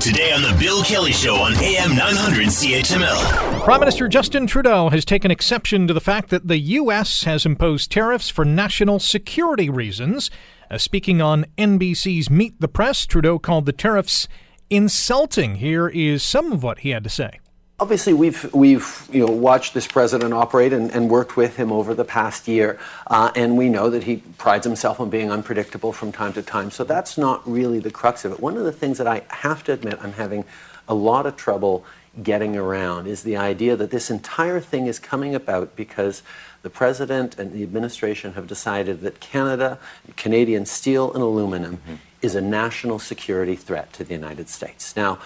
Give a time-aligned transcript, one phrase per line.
[0.00, 3.62] Today on The Bill Kelly Show on AM 900 CHML.
[3.64, 7.24] Prime Minister Justin Trudeau has taken exception to the fact that the U.S.
[7.24, 10.30] has imposed tariffs for national security reasons.
[10.70, 14.26] Uh, speaking on NBC's Meet the Press, Trudeau called the tariffs
[14.70, 15.56] insulting.
[15.56, 17.38] Here is some of what he had to say.
[17.80, 21.94] Obviously, we've we've you know watched this president operate and, and worked with him over
[21.94, 26.12] the past year, uh, and we know that he prides himself on being unpredictable from
[26.12, 26.70] time to time.
[26.70, 28.40] So that's not really the crux of it.
[28.40, 30.44] One of the things that I have to admit I'm having
[30.88, 31.86] a lot of trouble
[32.22, 36.22] getting around is the idea that this entire thing is coming about because
[36.60, 39.78] the president and the administration have decided that Canada,
[40.16, 41.94] Canadian steel and aluminum, mm-hmm.
[42.20, 44.94] is a national security threat to the United States.
[44.96, 45.18] Now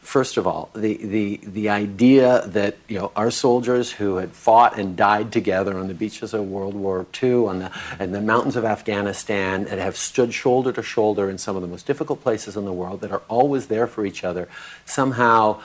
[0.00, 4.78] first of all, the, the, the idea that you know, our soldiers who had fought
[4.78, 8.56] and died together on the beaches of World War II, on the, and the mountains
[8.56, 12.56] of Afghanistan, and have stood shoulder to shoulder in some of the most difficult places
[12.56, 14.48] in the world, that are always there for each other,
[14.84, 15.60] somehow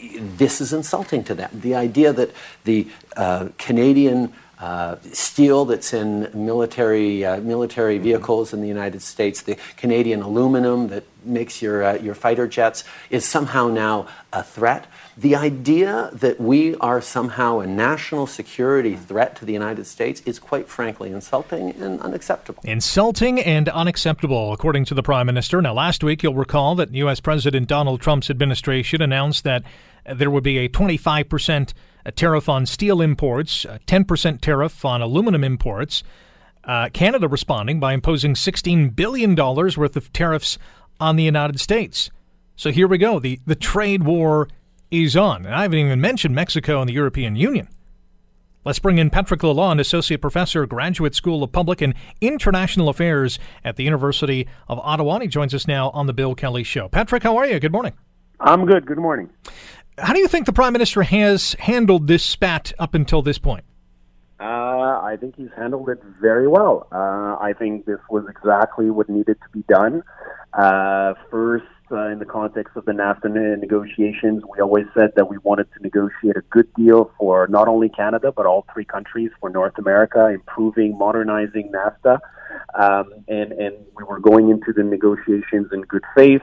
[0.00, 1.50] this is insulting to them.
[1.52, 2.30] The idea that
[2.64, 9.42] the uh, Canadian uh, steel that's in military uh, military vehicles in the United States,
[9.42, 14.86] the Canadian aluminum that makes your uh, your fighter jets, is somehow now a threat.
[15.16, 20.38] The idea that we are somehow a national security threat to the United States is
[20.38, 22.62] quite frankly insulting and unacceptable.
[22.64, 25.60] Insulting and unacceptable, according to the Prime Minister.
[25.62, 27.20] Now, last week, you'll recall that U.S.
[27.20, 29.64] President Donald Trump's administration announced that
[30.04, 31.74] there would be a 25 percent
[32.04, 36.02] a tariff on steel imports, a 10% tariff on aluminum imports.
[36.64, 40.58] Uh, Canada responding by imposing $16 billion worth of tariffs
[40.98, 42.10] on the United States.
[42.56, 43.18] So here we go.
[43.18, 44.48] The, the trade war
[44.90, 45.44] is on.
[45.44, 47.68] And I haven't even mentioned Mexico and the European Union.
[48.64, 53.76] Let's bring in Patrick Leblond, Associate Professor, Graduate School of Public and International Affairs at
[53.76, 55.18] the University of Ottawa.
[55.18, 56.88] He joins us now on the Bill Kelly Show.
[56.88, 57.60] Patrick, how are you?
[57.60, 57.92] Good morning.
[58.40, 58.86] I'm good.
[58.86, 59.28] Good morning.
[59.98, 63.64] How do you think the prime minister has handled this spat up until this point?
[64.40, 66.88] Uh, I think he's handled it very well.
[66.90, 70.02] Uh, I think this was exactly what needed to be done.
[70.52, 75.38] Uh, first, uh, in the context of the NAFTA negotiations, we always said that we
[75.38, 79.48] wanted to negotiate a good deal for not only Canada, but all three countries for
[79.50, 82.18] North America, improving, modernizing NAFTA.
[82.74, 86.42] Um, and, and we were going into the negotiations in good faith.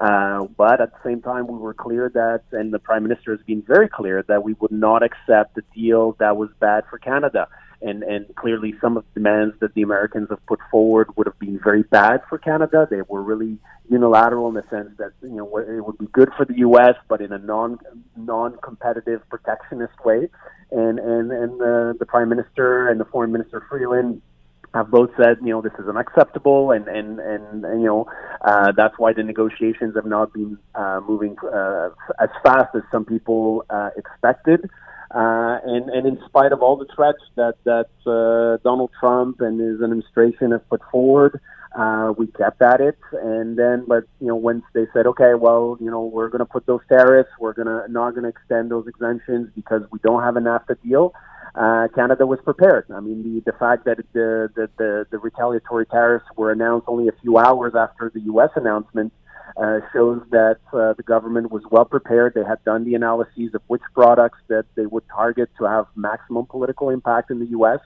[0.00, 3.44] Uh, but at the same time, we were clear that, and the Prime Minister has
[3.46, 7.48] been very clear, that we would not accept a deal that was bad for Canada.
[7.82, 11.38] And, and clearly, some of the demands that the Americans have put forward would have
[11.38, 12.88] been very bad for Canada.
[12.90, 13.58] They were really
[13.90, 17.20] unilateral in the sense that you know it would be good for the U.S., but
[17.20, 17.78] in a non
[18.16, 20.28] non competitive protectionist way.
[20.70, 24.20] And and and the, the Prime Minister and the Foreign Minister Freeland
[24.74, 28.06] have both said, you know, this is unacceptable, and and and, and you know,
[28.42, 33.04] uh, that's why the negotiations have not been uh, moving uh, as fast as some
[33.04, 34.68] people uh, expected.
[35.12, 39.58] Uh, and and in spite of all the threats that that uh, Donald Trump and
[39.60, 41.40] his administration have put forward,
[41.76, 42.96] uh, we kept at it.
[43.12, 46.46] And then, but you know, once they said, okay, well, you know, we're going to
[46.46, 50.36] put those tariffs, we're gonna not going to extend those exemptions because we don't have
[50.36, 52.86] a NAFTA deal uh, Canada was prepared.
[52.94, 57.08] I mean, the, the fact that the, the, the, the retaliatory tariffs were announced only
[57.08, 58.50] a few hours after the U.S.
[58.56, 59.12] announcement
[59.56, 62.34] uh, shows that uh, the government was well prepared.
[62.34, 66.46] They had done the analyses of which products that they would target to have maximum
[66.46, 67.80] political impact in the U.S.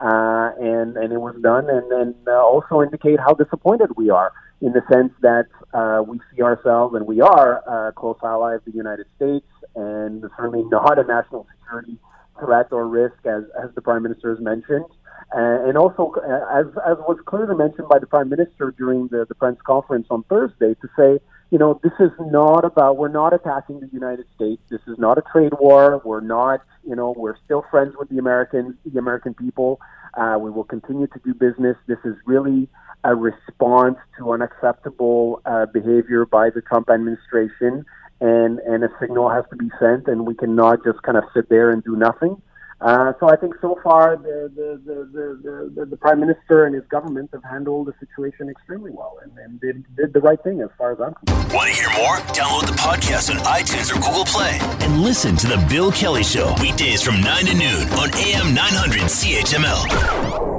[0.00, 4.32] Uh, and and it was done, and and uh, also indicate how disappointed we are
[4.62, 8.64] in the sense that uh, we see ourselves and we are a close ally of
[8.64, 11.98] the United States, and certainly not a national security
[12.44, 14.86] threat or risk, as, as the Prime Minister has mentioned.
[15.34, 19.24] Uh, and also, uh, as, as was clearly mentioned by the Prime Minister during the,
[19.28, 21.18] the press conference on Thursday, to say,
[21.50, 24.62] you know, this is not about, we're not attacking the United States.
[24.70, 26.02] This is not a trade war.
[26.04, 29.80] We're not, you know, we're still friends with the Americans, the American people.
[30.14, 31.76] Uh, we will continue to do business.
[31.86, 32.68] This is really
[33.04, 37.84] a response to unacceptable uh, behavior by the Trump administration
[38.20, 41.48] and and a signal has to be sent, and we cannot just kind of sit
[41.48, 42.40] there and do nothing.
[42.80, 46.74] Uh, so I think so far the the, the, the, the, the prime minister and
[46.74, 50.60] his government have handled the situation extremely well and, and did, did the right thing
[50.60, 51.52] as far as I'm concerned.
[51.52, 52.16] Want to hear more?
[52.34, 56.54] Download the podcast on iTunes or Google Play and listen to the Bill Kelly Show
[56.60, 60.53] weekdays from 9 to noon on AM 900 CHML.